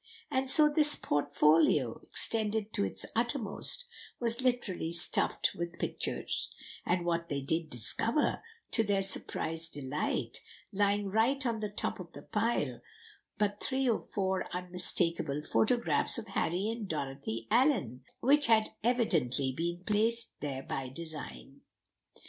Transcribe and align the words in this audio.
And 0.31 0.49
so 0.49 0.67
this 0.67 0.95
portfolio, 0.95 1.99
extended 2.01 2.73
to 2.73 2.83
its 2.83 3.05
uttermost, 3.15 3.85
was 4.19 4.41
literally 4.41 4.91
stuffed 4.91 5.51
with 5.53 5.77
pictures; 5.77 6.51
and 6.87 7.05
what 7.05 7.29
did 7.29 7.47
they 7.49 7.59
discover, 7.61 8.41
to 8.71 8.83
their 8.83 9.03
surprised 9.03 9.73
delight, 9.75 10.39
lying 10.73 11.09
right 11.11 11.45
on 11.45 11.59
the 11.59 11.69
top 11.69 11.99
of 11.99 12.13
the 12.13 12.23
pile, 12.23 12.81
but 13.37 13.61
three 13.61 13.87
or 13.87 13.99
four 13.99 14.47
unmistakable 14.51 15.43
photographs 15.43 16.17
of 16.17 16.29
Harry 16.29 16.67
and 16.69 16.87
Dorothy 16.89 17.47
Allyn, 17.51 18.01
which 18.21 18.47
had 18.47 18.69
evidently 18.83 19.51
been 19.55 19.83
placed 19.85 20.39
there 20.41 20.63
by 20.63 20.89
design. 20.89 21.61